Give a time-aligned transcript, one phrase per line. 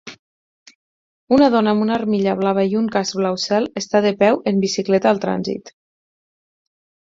[1.35, 4.65] Una dona amb una armilla blava i un casc blau cel està de peu en
[4.67, 5.73] bicicleta al trànsit.